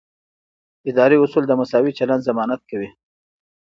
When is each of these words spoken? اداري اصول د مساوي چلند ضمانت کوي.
اداري 0.89 1.17
اصول 1.23 1.43
د 1.47 1.51
مساوي 1.59 1.91
چلند 1.99 2.25
ضمانت 2.27 2.61
کوي. 2.69 2.89